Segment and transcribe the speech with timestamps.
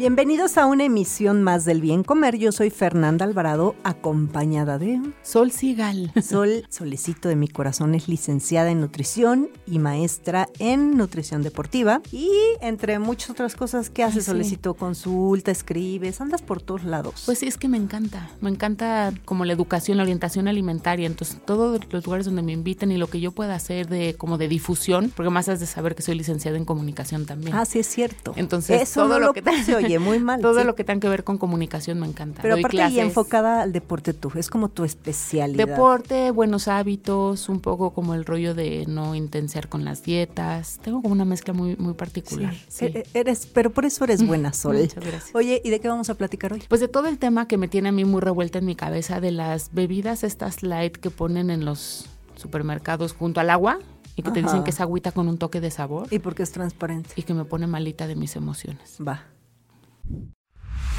[0.00, 2.38] Bienvenidos a una emisión más del Bien Comer.
[2.38, 6.10] Yo soy Fernanda Alvarado, acompañada de Sol Sigal.
[6.26, 12.00] Sol, solecito de mi corazón, es licenciada en nutrición y maestra en nutrición deportiva.
[12.12, 12.30] Y
[12.62, 14.26] entre muchas otras cosas que hace sí.
[14.28, 17.24] Solecito, consulta, escribes, andas por todos lados.
[17.26, 18.30] Pues sí, es que me encanta.
[18.40, 21.06] Me encanta como la educación, la orientación alimentaria.
[21.06, 24.38] Entonces, todos los lugares donde me inviten y lo que yo pueda hacer de como
[24.38, 27.54] de difusión, porque más has de saber que soy licenciada en comunicación también.
[27.54, 28.32] ah, sí es cierto.
[28.36, 30.40] Entonces, eso todo no lo lo que se oye muy mal.
[30.40, 30.66] Todo sí.
[30.66, 32.42] lo que tenga que ver con comunicación me encanta.
[32.42, 35.66] Pero Doy aparte y enfocada al deporte tú, es como tu especialidad.
[35.66, 40.78] Deporte, buenos hábitos, un poco como el rollo de no intensiar con las dietas.
[40.82, 42.54] Tengo como una mezcla muy, muy particular.
[42.54, 42.84] Sí, sí.
[42.86, 44.76] e- Eres, pero por eso eres buena, Sol.
[44.76, 45.34] Muchas gracias.
[45.34, 46.62] Oye, ¿y de qué vamos a platicar hoy?
[46.68, 49.20] Pues de todo el tema que me tiene a mí muy revuelta en mi cabeza
[49.20, 53.78] de las bebidas estas light que ponen en los supermercados junto al agua
[54.16, 56.50] y que te dicen que es agüita con un toque de sabor Y porque es
[56.52, 57.10] transparente.
[57.16, 58.96] y que me pone malita de mis emociones.
[59.06, 59.24] Va.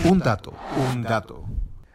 [0.03, 0.53] Un dato,
[0.93, 1.45] un dato.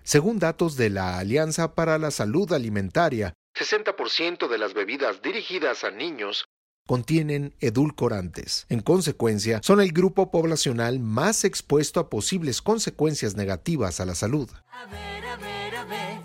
[0.03, 5.91] Según datos de la Alianza para la Salud Alimentaria, 60% de las bebidas dirigidas a
[5.91, 6.47] niños
[6.87, 8.67] contienen edulcorantes.
[8.69, 14.49] En consecuencia, son el grupo poblacional más expuesto a posibles consecuencias negativas a la salud.
[14.71, 16.21] A ver, a ver, a ver,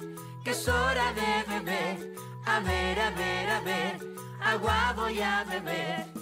[0.46, 2.14] es hora de beber.
[2.46, 4.00] A ver, a ver, a ver,
[4.42, 6.21] agua voy a beber.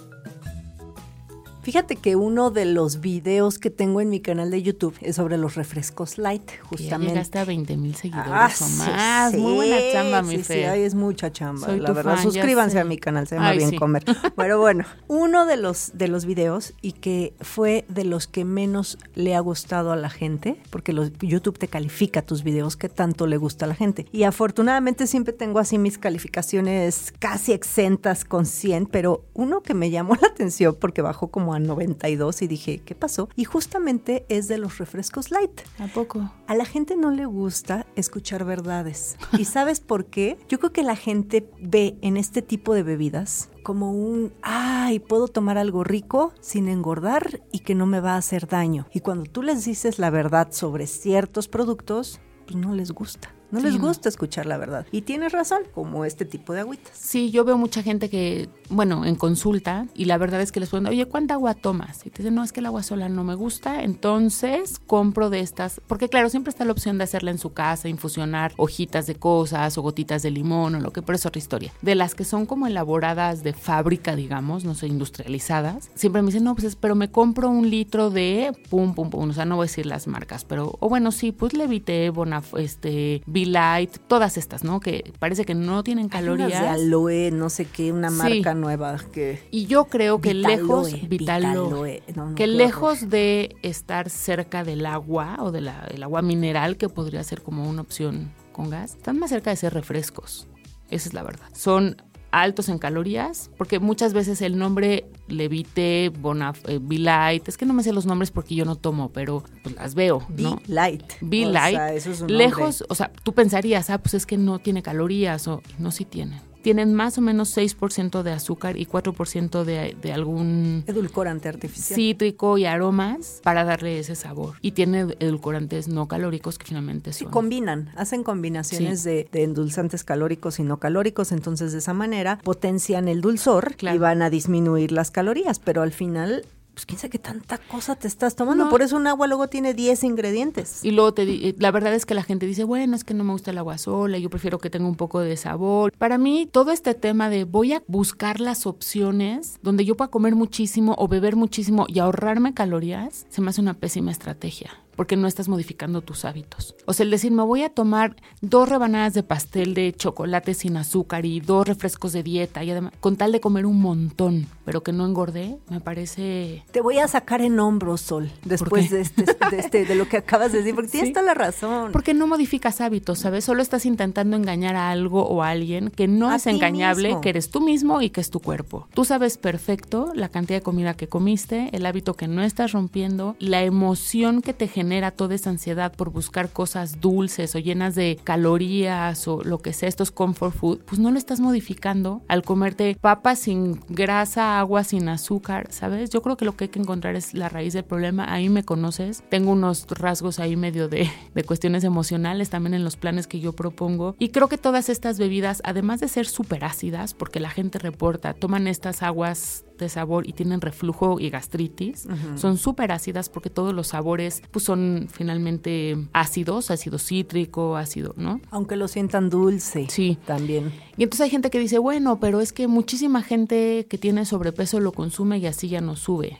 [1.70, 5.36] Fíjate que uno de los videos que tengo en mi canal de YouTube es sobre
[5.38, 7.12] los refrescos light, Que ya justamente.
[7.12, 9.30] llegaste a 20 mil seguidores Ah, o sí, más.
[9.30, 10.68] sí, Muy buena chamba, mi sí, sí, Fer.
[10.70, 12.14] ay, es mucha chamba, Soy la verdad.
[12.16, 13.76] fan, Suscríbanse a mi canal, se llama Ay, Bien sí.
[13.76, 14.02] Comer.
[14.36, 18.98] Pero bueno, uno de los, de los videos y que fue de los que menos
[19.14, 23.28] le ha gustado a la gente, porque los, YouTube te califica tus videos que tanto
[23.28, 24.06] le gusta a la gente.
[24.10, 29.90] Y afortunadamente siempre tengo así mis calificaciones casi exentas con 100, pero uno que me
[29.90, 33.28] llamó la atención porque bajó como a 92 y dije, ¿qué pasó?
[33.36, 35.60] Y justamente es de los refrescos light.
[35.78, 36.30] ¿A poco?
[36.46, 39.16] A la gente no le gusta escuchar verdades.
[39.38, 40.38] ¿Y sabes por qué?
[40.48, 45.28] Yo creo que la gente ve en este tipo de bebidas como un, ay, puedo
[45.28, 48.86] tomar algo rico sin engordar y que no me va a hacer daño.
[48.92, 53.34] Y cuando tú les dices la verdad sobre ciertos productos, pues no les gusta.
[53.50, 53.86] No Sí, les no.
[53.88, 54.86] gusta escuchar la verdad.
[54.92, 56.92] Y tienes razón, como este tipo de agüitas.
[56.96, 60.68] Sí, yo veo mucha gente que, bueno, en consulta, y la verdad es que les
[60.68, 62.06] pregunto, oye, ¿cuánta agua tomas?
[62.06, 65.40] Y te dicen, no, es que el agua sola no me gusta, entonces compro de
[65.40, 69.14] estas, porque claro, siempre está la opción de hacerla en su casa, infusionar hojitas de
[69.16, 71.72] cosas o gotitas de limón o lo que, pero es otra historia.
[71.82, 76.44] De las que son como elaboradas de fábrica, digamos, no sé, industrializadas, siempre me dicen,
[76.44, 79.56] no, pues, es- pero me compro un litro de pum, pum, pum, o sea, no
[79.56, 84.36] voy a decir las marcas, pero, o bueno, sí, pues Levité, Bonaf, este, Light, todas
[84.36, 84.80] estas, ¿no?
[84.80, 86.62] Que parece que no tienen Hay unas calorías.
[86.62, 88.16] de aloe, no sé qué, una Sí.
[88.16, 89.42] marca nueva que...
[89.50, 94.64] Y yo creo que Vitaloe, lejos, Vitaloe, Vitaloe, no, no, que lejos de estar cerca
[94.64, 99.18] del agua o del agua mineral, que podría ser como una opción con gas, están
[99.18, 100.46] más cerca de ser refrescos.
[100.90, 101.46] Esa es la verdad.
[101.52, 101.96] Son
[102.32, 107.66] altos en calorías, porque muchas veces el nombre Levite, Bonaf, eh, Be Light, es que
[107.66, 110.60] no me sé los nombres porque yo no tomo, pero pues las veo, Be ¿no?
[110.66, 111.04] Light.
[111.20, 114.26] Be O Light, sea, eso es un lejos, o sea, tú pensarías, ah, pues es
[114.26, 116.40] que no tiene calorías, o no, sí tienen.
[116.62, 121.96] Tienen más o menos 6% de azúcar y 4% de, de algún Edulcorante artificial.
[121.96, 124.56] cítrico y aromas para darle ese sabor.
[124.60, 127.32] Y tiene edulcorantes no calóricos que finalmente Sí, son.
[127.32, 129.08] combinan, hacen combinaciones Sí.
[129.08, 133.96] de, de endulzantes calóricos y no calóricos, entonces de esa manera potencian el dulzor Claro.
[133.96, 136.44] y van a disminuir las calorías, pero al final,
[136.80, 138.64] pues quién sabe qué tanta cosa te estás tomando.
[138.64, 138.70] No.
[138.70, 140.82] Por eso un agua luego tiene 10 ingredientes.
[140.84, 143.12] Y luego te di- eh, la verdad es que la gente dice, bueno, es que
[143.12, 145.92] no me gusta el agua sola, yo prefiero que tenga un poco de sabor.
[145.98, 150.34] Para mí, todo este tema de voy a buscar las opciones donde yo pueda comer
[150.34, 154.70] muchísimo o beber muchísimo y ahorrarme calorías, se me hace una pésima estrategia.
[155.00, 156.74] Porque no estás modificando tus hábitos.
[156.84, 160.76] O sea, el decir, me voy a tomar dos rebanadas de pastel de chocolate sin
[160.76, 164.82] azúcar y dos refrescos de dieta y además, con tal de comer un montón, pero
[164.82, 166.64] que no engordé, me parece...
[166.70, 170.18] Te voy a sacar en hombros, Sol, después de, este, de, este, de lo que
[170.18, 171.92] acabas de decir, porque tienes toda la razón.
[171.92, 173.42] Porque no modificas hábitos, ¿sabes?
[173.42, 177.20] Solo estás intentando engañar a algo o a alguien que no A es engañable, mismo.
[177.22, 178.86] que eres tú mismo y que es tu cuerpo.
[178.92, 183.34] Tú sabes perfecto la cantidad de comida que comiste, el hábito que no estás rompiendo,
[183.38, 188.18] la emoción que te genera toda esa ansiedad por buscar cosas dulces o llenas de
[188.22, 192.96] calorías o lo que sea, estos comfort food, pues no lo estás modificando al comerte
[193.00, 196.10] papas sin grasa, agua sin azúcar, ¿sabes?
[196.10, 198.32] Yo creo que lo que hay que encontrar es la raíz del problema.
[198.32, 199.22] Ahí me conoces.
[199.28, 203.52] Tengo unos rasgos ahí medio de, de cuestiones emocionales también en los planes que yo
[203.52, 204.16] propongo.
[204.18, 208.34] Y creo que todas estas bebidas, además de ser súper ácidas, porque la gente reporta,
[208.34, 212.06] toman estas aguas de sabor y tienen reflujo y gastritis,
[212.36, 218.40] son súper ácidas porque todos los sabores pues son finalmente ácidos, ácido cítrico, ácido, ¿no?
[218.50, 219.86] Aunque lo sientan dulce.
[219.88, 220.18] Sí.
[220.26, 220.72] También.
[220.96, 224.80] Y entonces hay gente que dice, bueno, pero es que muchísima gente que tiene sobrepeso
[224.80, 226.38] lo consume y así ya no sube.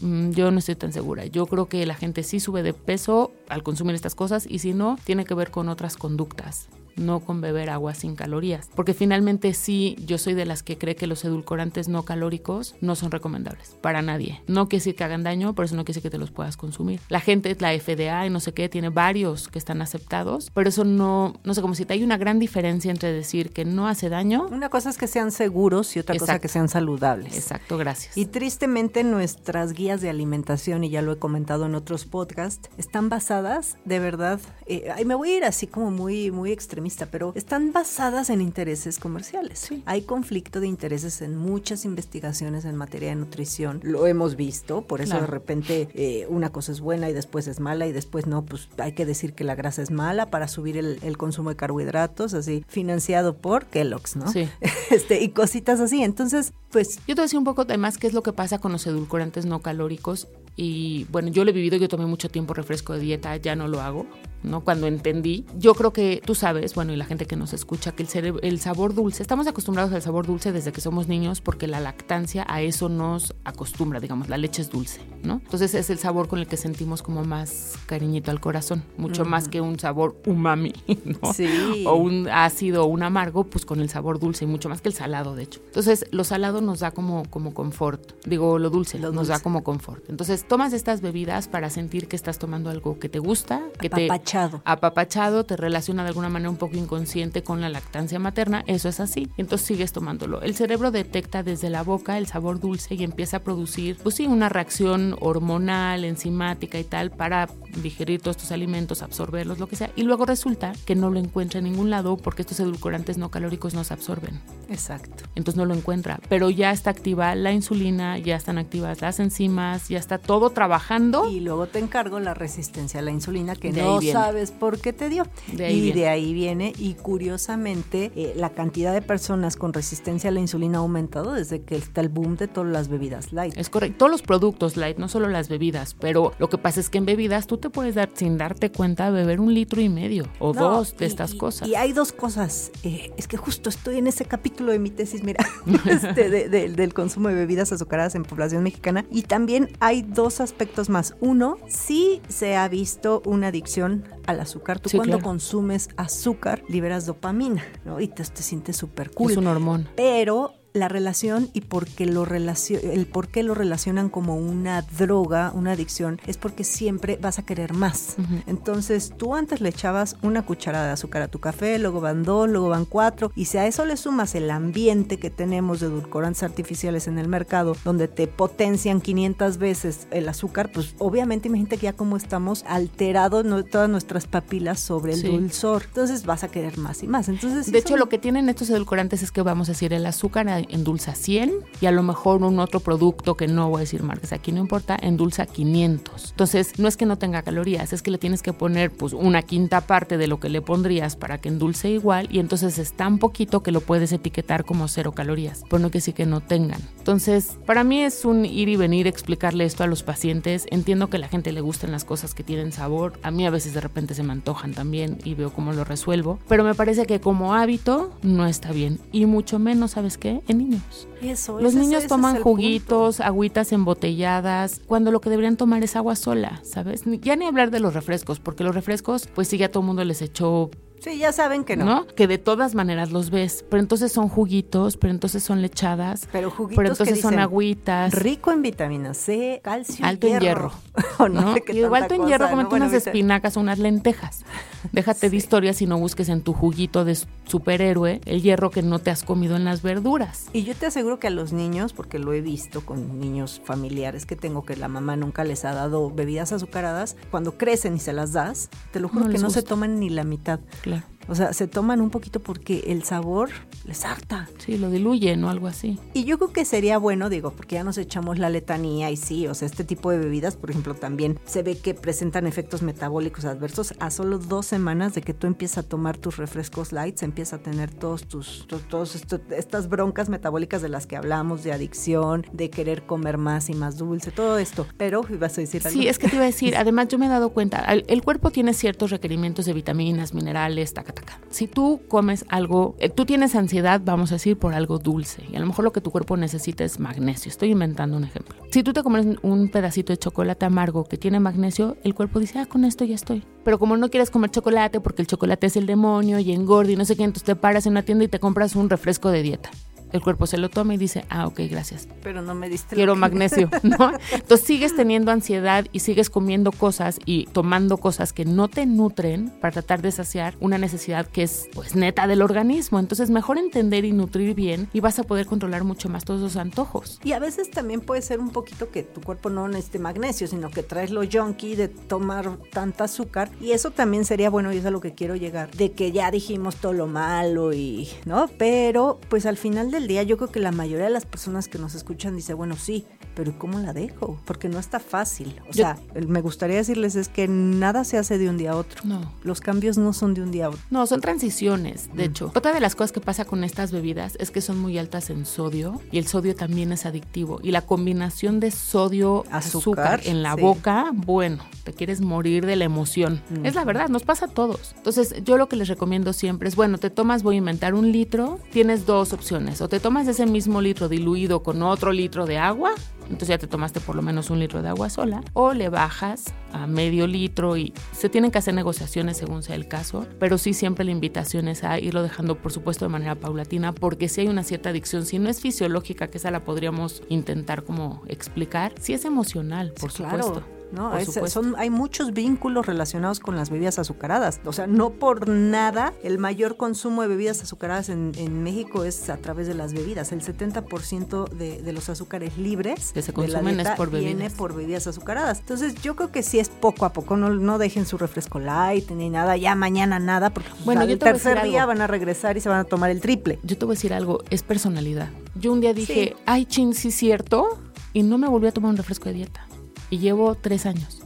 [0.00, 1.26] Mm, Yo no estoy tan segura.
[1.26, 4.74] Yo creo que la gente sí sube de peso al consumir estas cosas y si
[4.74, 8.68] no, tiene que ver con otras conductas, no con beber agua sin calorías.
[8.74, 12.96] Porque finalmente sí, yo soy de las que cree que los edulcorantes no calóricos no
[12.96, 14.42] son recomendables para nadie.
[14.46, 16.56] No quiere decir que hagan daño, pero eso no quiere decir que te los puedas
[16.56, 17.00] consumir.
[17.08, 20.84] La gente, la FDA y no sé qué, tiene varios que están aceptados, pero eso
[20.84, 24.46] no, no sé cómo si hay una gran diferencia entre decir que no hace daño.
[24.50, 27.36] Una cosa es que sean seguros y otra cosa que sean saludables.
[27.36, 28.16] Exacto, gracias.
[28.16, 33.08] Y tristemente nuestras guías de alimentación, y ya lo he comentado en otros podcasts, están
[33.08, 37.32] basadas, de verdad, eh, ay, me voy a ir así como muy, muy extremista, pero
[37.34, 39.68] están basadas en intereses comerciales.
[39.86, 45.00] Hay conflicto de intereses en muchas investigaciones en materia de nutrición, lo hemos visto, por
[45.00, 45.26] eso Claro.
[45.26, 48.68] de repente eh, una cosa es buena y después es mala y después no, pues
[48.78, 52.34] hay que decir que la grasa es mala para subir el, el consumo de carbohidratos,
[52.34, 54.30] así, financiado por Kellogg's, ¿no?
[54.30, 54.48] Sí.
[54.90, 56.02] Este, y cositas así.
[56.02, 58.58] Entonces, pues Yo te voy a decir un poco además qué es lo que pasa
[58.58, 60.28] con los edulcorantes no calóricos.
[60.56, 63.66] Y bueno, yo lo he vivido, yo tomé mucho tiempo refresco de dieta, ya no
[63.66, 64.06] lo hago,
[64.44, 64.60] ¿no?
[64.60, 68.04] Cuando entendí, yo creo que tú sabes, bueno, y la gente que nos escucha, que
[68.04, 71.80] el, el sabor dulce, estamos acostumbrados al sabor dulce desde que somos niños porque la
[71.80, 75.40] lactancia a eso nos acostumbra, digamos, la leche es dulce, ¿no?
[75.44, 79.48] Entonces es el sabor con el que sentimos como más cariñito al corazón, mucho más
[79.48, 80.72] que un sabor umami,
[81.04, 81.32] ¿no?
[81.32, 81.84] Sí.
[81.86, 84.88] O un ácido o un amargo, pues con el sabor dulce y mucho más que
[84.88, 85.60] el salado, de hecho.
[85.66, 88.24] Entonces, lo salado nos da como, como confort.
[88.26, 90.08] Digo, lo dulce Lo nos da como confort.
[90.08, 94.58] Entonces, tomas estas bebidas para sentir que estás tomando algo que te gusta, que Apapachado.
[94.58, 98.88] te apapachado, te relaciona de alguna manera un poco inconsciente con la lactancia materna, eso
[98.88, 99.28] es así.
[99.36, 100.42] Entonces sigues tomándolo.
[100.42, 104.26] El cerebro detecta desde la boca el sabor dulce y empieza a producir, pues sí,
[104.26, 107.48] una reacción hormonal, enzimática y tal para
[107.82, 109.90] digerir todos estos alimentos, absorberlos, lo que sea.
[109.96, 113.74] Y luego resulta que no lo encuentra en ningún lado porque estos edulcorantes no calóricos
[113.74, 114.40] no se absorben.
[114.68, 115.24] Exacto.
[115.34, 116.20] Entonces no lo encuentra.
[116.28, 121.30] Pero ya está activa la insulina, ya están activas las enzimas, ya está todo trabajando.
[121.30, 124.92] Y luego te encargo la resistencia a la insulina que De no sabes por qué
[124.92, 125.26] te dio.
[125.52, 126.00] De y viene.
[126.00, 126.72] de ahí viene.
[126.78, 131.62] Y curiosamente, eh, la cantidad de personas con resistencia a la insulina ha aumentado desde
[131.62, 133.56] que está el boom de todas las bebidas light.
[133.56, 133.98] Es correcto.
[133.98, 137.06] Todos los productos light, no solo las bebidas, pero lo que pasa es que en
[137.06, 140.70] bebidas tú te puedes dar, sin darte cuenta, beber un litro y medio o No,
[140.70, 141.66] dos de y- estas cosas.
[141.66, 142.70] Y hay dos cosas.
[142.82, 145.44] eh, es que justo estoy en ese capítulo de mi tesis, mira,
[145.86, 149.06] este, de- de- del consumo de bebidas azucaradas en población mexicana.
[149.10, 151.14] Y también hay dos aspectos más.
[151.20, 154.78] Uno, sí se ha visto una adicción al azúcar.
[154.78, 155.30] Tú Sí, cuando claro.
[155.30, 158.00] consumes azúcar liberas dopamina, ¿no?
[158.00, 159.30] Y te, te sientes súper cool.
[159.32, 159.88] Es un hormón.
[159.96, 164.82] Pero la relación y por qué lo relacio- el por qué lo relacionan como una
[164.82, 168.16] droga, una adicción, es porque siempre vas a querer más.
[168.48, 172.48] Entonces tú antes le echabas una cucharada de azúcar a tu café, luego van dos,
[172.48, 176.42] luego van cuatro, y si a eso le sumas el ambiente que tenemos de edulcorantes
[176.42, 181.84] artificiales en el mercado, donde te potencian 500 veces el azúcar, pues obviamente imagínate que
[181.84, 185.28] ya como estamos alterados no- todas nuestras papilas sobre el Sí.
[185.28, 185.84] dulzor.
[185.86, 187.28] Entonces vas a querer más y más.
[187.28, 190.48] Entonces, De hecho, lo que tienen estos edulcorantes es que vamos a decir el azúcar
[190.70, 194.32] endulza 100 y a lo mejor un otro producto que no voy a decir marcas
[194.32, 196.30] aquí no importa, endulza 500.
[196.30, 199.42] Entonces, no es que no tenga calorías, es que le tienes que poner pues una
[199.42, 203.18] quinta parte de lo que le pondrías para que endulce igual y entonces es tan
[203.18, 206.80] poquito que lo puedes etiquetar como cero calorías, por no que sí que no tengan.
[206.98, 210.66] Entonces, para mí es un ir y venir explicarle esto a los pacientes.
[210.70, 213.18] Entiendo que a la gente le gustan las cosas que tienen sabor.
[213.22, 216.38] A mí a veces de repente se me antojan también y veo cómo lo resuelvo.
[216.48, 219.00] Pero me parece que como hábito no está bien.
[219.12, 220.42] Y mucho menos, ¿sabes qué?
[220.58, 221.08] Niños.
[221.22, 225.96] Eso, Los ese niños ese toman juguitos, agüitas embotelladas, cuando lo que deberían tomar es
[225.96, 227.02] agua sola, ¿sabes?
[227.20, 230.04] Ya ni hablar de los refrescos, porque los refrescos, pues sí, ya todo el mundo
[230.04, 230.84] les echó punto.
[231.04, 231.84] Sí, ya saben que no.
[231.84, 232.06] ¿no?
[232.06, 236.50] Que de todas maneras los ves, pero entonces son juguitos, pero entonces son lechadas, Pero
[236.50, 238.14] juguitos pero entonces que son agüitas.
[238.14, 240.72] Rico en vitamina C, calcio, Alto en hierro.
[241.18, 241.54] O no ¿no?
[241.54, 244.44] sé Y igual alto en hierro, unas Bueno, vita- espinacas o unas lentejas.
[244.92, 248.98] Déjate de historias y no busques en tu juguito de superhéroe el hierro que no
[248.98, 250.46] te has comido en las verduras.
[250.52, 254.26] Y yo te aseguro que a los niños, porque lo he visto con niños familiares
[254.26, 258.12] que tengo que la mamá nunca les ha dado bebidas azucaradas, cuando crecen y se
[258.12, 260.60] las das, te lo juro No que no se toman ni la mitad.
[260.82, 260.93] Claro.
[261.28, 263.50] O sea, se toman un poquito porque el sabor
[263.84, 264.48] les harta.
[264.58, 265.98] Sí, lo diluyen o algo así.
[266.12, 269.46] Y yo creo que sería bueno, digo, porque ya nos echamos la letanía y sí,
[269.46, 273.44] o sea, este tipo de bebidas, por ejemplo, también se ve que presentan efectos metabólicos
[273.44, 277.60] adversos a solo dos semanas de que tú empiezas a tomar tus refrescos lights, empiezas
[277.60, 279.14] a tener todos tus, to- todos
[279.50, 283.96] estas broncas metabólicas de las que hablamos, de adicción, de querer comer más y más
[283.96, 284.86] dulce, todo esto.
[284.96, 285.98] Pero, ibas a decir algo.
[286.00, 288.22] Sí, es que te iba a decir, además yo me he dado cuenta, el, el
[288.22, 291.13] cuerpo tiene ciertos requerimientos de vitaminas, minerales, taca,
[291.50, 295.54] Si tú comes algo, eh, tú tienes ansiedad, vamos a decir, por algo dulce, y
[295.54, 297.48] a lo mejor lo que tu cuerpo necesita es magnesio.
[297.48, 298.56] Estoy inventando un ejemplo.
[298.72, 302.58] Si tú te comes un pedacito de chocolate amargo que tiene magnesio, el cuerpo dice,
[302.58, 303.44] ah, con esto ya estoy.
[303.62, 306.96] Pero como no quieres comer chocolate porque el chocolate es el demonio y engorda y
[306.96, 309.42] no sé qué, entonces te paras en una tienda y te compras un refresco de
[309.42, 309.70] dieta.
[310.14, 313.16] El cuerpo se lo toma y dice, ah, ok, gracias Pero no me diste quiero
[313.16, 314.12] magnesio, ¿no?
[314.32, 319.50] Entonces sigues teniendo ansiedad y sigues comiendo cosas y tomando cosas que no te nutren
[319.60, 323.00] para tratar de saciar una necesidad que es pues neta del organismo.
[323.00, 326.56] Entonces mejor entender y nutrir bien y vas a poder controlar mucho más todos esos
[326.58, 327.18] antojos.
[327.24, 330.70] Y a veces también puede ser un poquito que tu cuerpo no necesite magnesio, sino
[330.70, 333.50] que traes lo junkie de tomar tanta azúcar.
[333.60, 336.30] Y eso también sería bueno, y es a lo que quiero llegar, de que ya
[336.30, 338.48] dijimos todo lo malo y, ¿no?
[338.58, 341.78] Pero pues al final del día yo creo que la mayoría de las personas que
[341.78, 344.38] nos escuchan dice, bueno, sí, pero ¿cómo la dejo?
[344.44, 345.60] Porque no está fácil.
[345.62, 348.76] O Yo- sea, me gustaría decirles es que nada se hace de un día a
[348.76, 349.00] otro.
[349.04, 349.32] No.
[349.42, 350.80] Los cambios no son de un día a otro.
[350.90, 352.52] No, son transiciones, de hecho.
[352.54, 355.44] Otra de las cosas que pasa con estas bebidas es que son muy altas en
[355.46, 357.60] sodio y el sodio también es adictivo.
[357.62, 360.60] Y la combinación de sodio, Azúcar, azúcar, en la sí.
[360.60, 363.42] boca, bueno, te quieres morir de la emoción.
[363.62, 364.94] Es la verdad, nos pasa a todos.
[364.96, 368.10] Entonces, yo lo que les recomiendo siempre es, bueno, te tomas, voy a inventar un
[368.12, 369.80] litro, tienes dos opciones.
[369.84, 372.92] O te tomas ese mismo litro diluido con otro litro de agua,
[373.24, 376.54] entonces ya te tomaste por lo menos un litro de agua sola, o le bajas
[376.72, 380.72] a medio litro y se tienen que hacer negociaciones según sea el caso, pero sí
[380.72, 384.48] siempre la invitación es a irlo dejando, por supuesto, de manera paulatina, porque si hay
[384.48, 389.12] una cierta adicción, si no es fisiológica, que esa la podríamos intentar como explicar, si
[389.12, 390.62] es emocional, por Sí, supuesto.
[390.94, 391.16] ¿No?
[391.16, 394.60] Es- son, hay muchos vínculos relacionados con las bebidas azucaradas.
[394.64, 399.28] O sea, no por nada el mayor consumo de bebidas azucaradas en, en México es
[399.30, 400.32] a través de las bebidas.
[400.32, 404.34] El 70% de, de los azúcares libres Que se de la consumen es por viene
[404.34, 404.52] bebidas.
[404.54, 405.60] por bebidas azucaradas.
[405.60, 407.36] Entonces yo creo que sí es poco a poco.
[407.36, 409.56] No, no dejen su refresco light ni nada.
[409.56, 411.88] Ya mañana nada porque Bueno, al tercer día algo.
[411.94, 413.58] van a regresar y se van a tomar el triple.
[413.62, 415.28] Yo te voy a decir algo, es personalidad.
[415.54, 416.42] Yo un día dije, Sí.
[416.46, 417.78] ay, chin, sí, cierto,
[418.12, 419.66] y no me volví a tomar un refresco de dieta.
[420.10, 421.20] Y llevo tres años.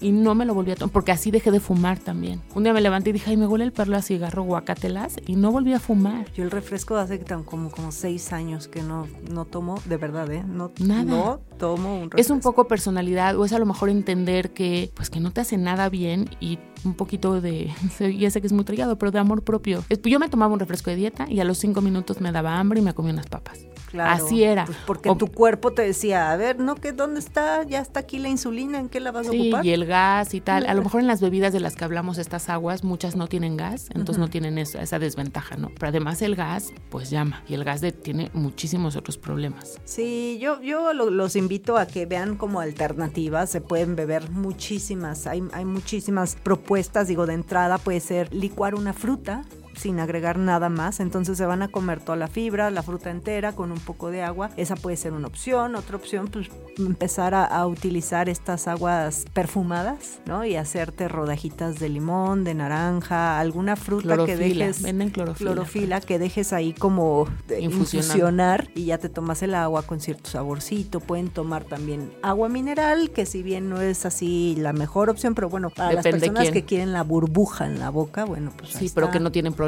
[0.00, 2.40] Y no me lo volví a tomar, porque así dejé de fumar también.
[2.54, 5.36] Un día me levanté y dije, ay, me huele el perro a cigarro, guacatelas, y
[5.36, 6.30] no volví a fumar.
[6.32, 10.30] Yo el refresco hace tan como, como seis años que no, no tomo, de verdad,
[10.32, 10.42] ¿eh?
[10.46, 11.04] No, Nada.
[11.04, 12.20] no tomo un refresco.
[12.20, 15.42] Es un poco personalidad, o es a lo mejor entender que, pues, que no te
[15.42, 17.70] hace nada bien y un poquito de,
[18.18, 19.84] ya sé que es muy trillado, pero de amor propio.
[20.04, 22.80] Yo me tomaba un refresco de dieta y a los cinco minutos me daba hambre
[22.80, 23.60] y me comía unas papas.
[23.90, 24.64] Claro, Así era.
[24.64, 26.74] pues porque O- tu cuerpo te decía, a ver, ¿no?
[26.74, 27.62] que ¿Dónde está?
[27.62, 29.64] Ya está aquí la insulina, ¿en qué la vas a Sí, ocupar?
[29.64, 30.66] y el gas y tal.
[30.66, 33.56] A lo mejor en las bebidas de las que hablamos, estas aguas, muchas no tienen
[33.56, 35.68] gas, entonces no tienen esa, esa desventaja, ¿no?
[35.78, 37.44] Pero además el gas, pues llama.
[37.48, 39.78] Y el gas de- tiene muchísimos otros problemas.
[39.84, 45.28] Sí, yo, yo lo- los invito a que vean como alternativas, se pueden beber muchísimas,
[45.28, 46.73] hay, hay muchísimas propuestas,
[47.08, 49.44] digo, de entrada puede ser licuar una fruta
[49.76, 53.52] sin agregar nada más, entonces se van a comer toda la fibra, la fruta entera
[53.52, 57.44] con un poco de agua, esa puede ser una opción, otra opción pues empezar a,
[57.44, 60.44] a utilizar estas aguas perfumadas, ¿no?
[60.44, 65.52] Y hacerte rodajitas de limón, de naranja, alguna fruta que dejes venden clorofila.
[65.52, 67.64] clorofila que dejes ahí como Infusionando.
[67.64, 71.00] infusionar y ya te tomas el agua con cierto saborcito.
[71.00, 75.48] Pueden tomar también agua mineral, que si bien no es así la mejor opción, pero
[75.48, 78.88] bueno, para Depende las personas que quieren la burbuja en la boca, bueno, pues ahí
[78.88, 79.18] Sí, pero está.
[79.18, 79.63] que no tienen problemas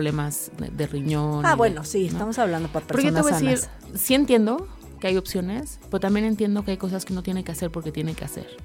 [0.59, 1.45] de, de riñón.
[1.47, 2.13] Ah, bueno, sí, ¿no?
[2.13, 4.01] estamos hablando para Pero yo te personas voy a decir, sanas.
[4.01, 4.69] sí entiendo
[5.01, 7.93] que hay opciones, pero también entiendo que hay cosas que no tiene que hacer porque
[7.93, 8.57] tiene que hacer.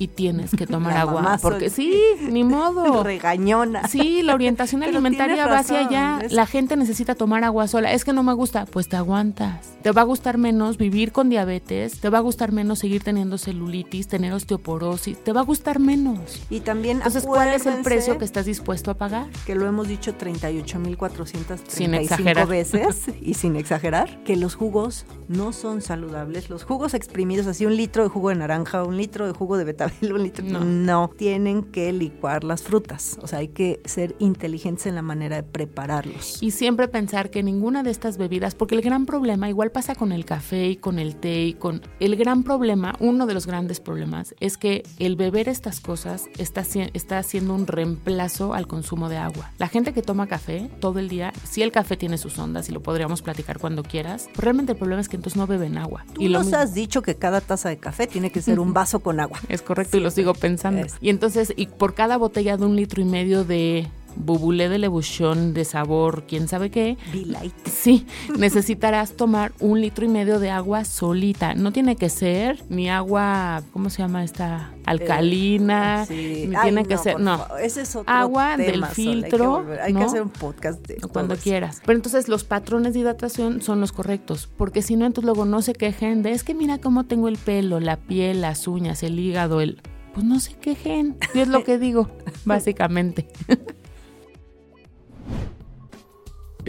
[0.00, 1.38] Y tienes que tomar La agua.
[1.40, 1.94] Porque sí,
[2.30, 3.04] ni modo.
[3.04, 3.86] Regañona.
[3.86, 6.18] Sí, la orientación Pero alimentaria va hacia allá.
[6.24, 7.92] es- La gente necesita tomar agua sola.
[7.92, 9.68] Es que no me gusta, pues te aguantas.
[9.82, 13.38] Te va a gustar menos vivir con diabetes, te va a gustar menos seguir teniendo
[13.38, 16.42] celulitis, tener osteoporosis, te va a gustar menos.
[16.50, 19.28] Y también Entonces, ¿cuál es el precio que estás dispuesto a pagar?
[19.46, 22.46] que lo hemos dicho 38.435 exagerar.
[22.48, 26.50] veces y sin exagerar, que los jugos no son saludables.
[26.50, 29.64] Los jugos exprimidos, así un litro de jugo de naranja, un litro de jugo de
[29.64, 29.89] betabel,
[30.42, 30.64] No.
[30.64, 31.10] no.
[31.16, 33.18] tienen que licuar las frutas.
[33.22, 36.42] O sea, hay que ser inteligentes en la manera de prepararlos.
[36.42, 40.12] Y siempre pensar que ninguna de estas bebidas, porque el gran problema, igual pasa con
[40.12, 41.82] el café y con el té y con...
[42.00, 46.62] El gran problema, uno de los grandes problemas, es que el beber estas cosas está,
[46.62, 49.50] haci- está haciendo un reemplazo al consumo de agua.
[49.58, 52.72] La gente que toma café todo el día, si el café tiene sus ondas y
[52.72, 56.04] lo podríamos platicar cuando quieras, pues realmente el problema es que entonces no beben agua.
[56.12, 59.00] Tú y nos has dicho que cada taza de café tiene que ser un vaso
[59.00, 59.38] con agua.
[59.48, 60.82] Es correcto y lo sigo pensando.
[60.82, 60.96] Es.
[61.00, 65.54] Y entonces, y por cada botella de un litro y medio de bubulé de lebuchón
[65.54, 67.54] de sabor, quién sabe qué, Be light.
[67.66, 68.06] Sí,
[68.38, 71.54] necesitarás tomar un litro y medio de agua solita.
[71.54, 74.72] No tiene que ser ni agua, ¿cómo se llama esta?
[74.86, 76.04] Alcalina.
[76.06, 76.46] Sí.
[76.48, 77.46] Ni Ay, tiene que ser, no.
[77.58, 80.30] Ese es otro Agua tema, del Sol, hay que filtro, volver- Hay que, hacer un
[80.30, 81.42] podcast de cuando eso.
[81.42, 81.80] quieras.
[81.84, 85.62] Pero entonces los patrones de hidratación son los correctos, porque si no, entonces luego no
[85.62, 89.18] se quejen de es que mira cómo tengo el pelo, la piel, las uñas, el
[89.18, 89.80] hígado, el...
[90.12, 92.10] Pues no se quejen, yo es lo que digo,
[92.44, 93.28] básicamente.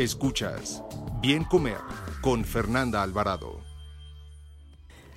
[0.01, 0.81] Escuchas
[1.21, 1.77] Bien Comer
[2.21, 3.59] con Fernanda Alvarado.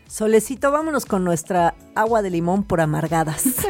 [0.07, 3.45] Solecito, vámonos con nuestra agua de limón por amargadas.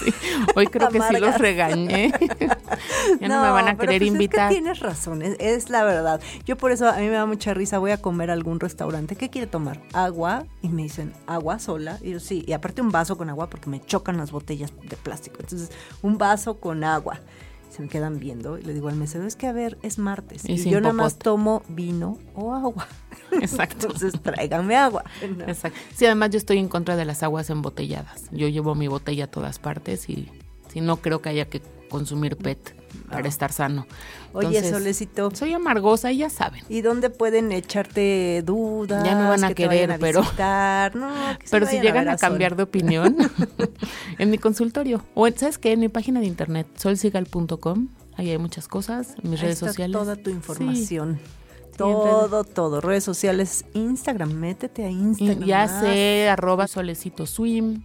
[0.00, 0.12] Sí,
[0.54, 2.12] Hoy creo que sí los regañé.
[3.20, 4.52] ya no, me van a pero querer pues invitar.
[4.52, 6.20] Es que tienes razón, es, es la verdad.
[6.44, 9.16] Yo por eso a mí me da mucha risa, voy a comer a algún restaurante.
[9.16, 9.80] ¿Qué quiere tomar?
[9.92, 10.44] Agua.
[10.62, 11.98] Y me dicen, agua sola.
[12.02, 14.96] Y yo sí, y aparte un vaso con agua porque me chocan las botellas de
[14.96, 15.38] plástico.
[15.40, 15.70] Entonces,
[16.02, 17.20] un vaso con agua.
[17.78, 20.42] Se me quedan viendo y le digo al mesero, es que a ver, es martes.
[20.48, 22.88] Y yo nada más tomo vino o agua.
[23.30, 23.86] Exacto.
[23.86, 25.04] Entonces, tráiganme agua.
[25.36, 25.44] ¿no?
[25.44, 25.78] Exacto.
[25.94, 28.24] Sí, además yo estoy en contra de las aguas embotelladas.
[28.32, 30.28] Yo llevo mi botella a todas partes y
[30.72, 32.74] si no creo que haya que consumir PET
[33.10, 33.86] para estar sano.
[34.32, 35.30] Oye, Solecito.
[35.34, 36.62] Soy amargosa y ya saben.
[36.68, 39.04] ¿Y dónde pueden echarte dudas?
[39.04, 40.22] Ya no van a que te querer, vayan a pero-?
[40.98, 42.56] No, que Pero si llegan a cambiar Sol.
[42.58, 43.16] de opinión,
[44.18, 45.04] en mi consultorio.
[45.14, 45.72] O en- ¿sabes qué?
[45.72, 47.88] En mi página de internet, solsigal.com.
[48.16, 49.92] Ahí hay muchas cosas, en mis Ahí redes está sociales.
[49.92, 51.18] Toda tu información.
[51.18, 51.28] Sí,
[51.76, 52.80] todo, todo.
[52.80, 55.44] Redes sociales, Instagram, métete a Instagram.
[55.46, 57.82] ya ah, sé, arroba solecito swim.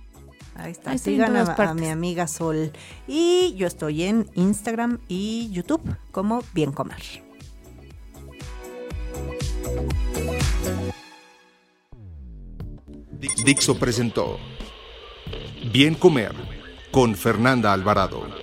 [0.56, 0.92] Ahí está.
[0.92, 2.72] ahí Sigan a, todas a mi amiga Sol.
[3.08, 7.02] Y yo estoy en Instagram y YouTube como Bien Comer.
[13.46, 14.38] Dixo presentó
[15.72, 16.34] Bien Comer
[16.92, 18.43] con Fernanda Alvarado.